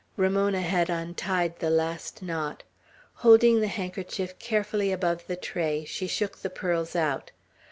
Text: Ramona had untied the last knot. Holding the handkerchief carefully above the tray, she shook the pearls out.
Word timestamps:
Ramona 0.17 0.61
had 0.61 0.89
untied 0.89 1.59
the 1.59 1.69
last 1.69 2.23
knot. 2.23 2.63
Holding 3.17 3.61
the 3.61 3.67
handkerchief 3.67 4.39
carefully 4.39 4.91
above 4.91 5.27
the 5.27 5.35
tray, 5.35 5.85
she 5.85 6.07
shook 6.07 6.37
the 6.39 6.49
pearls 6.49 6.95
out. 6.95 7.29